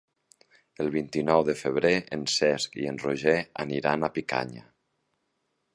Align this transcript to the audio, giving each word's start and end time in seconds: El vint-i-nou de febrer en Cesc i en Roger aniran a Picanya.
El 0.83 0.87
vint-i-nou 0.95 1.43
de 1.49 1.55
febrer 1.59 1.93
en 2.17 2.23
Cesc 2.37 2.79
i 2.85 2.89
en 2.93 2.99
Roger 3.05 3.37
aniran 3.65 4.07
a 4.09 4.13
Picanya. 4.19 4.65